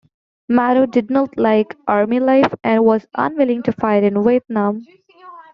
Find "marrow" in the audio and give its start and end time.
0.49-0.87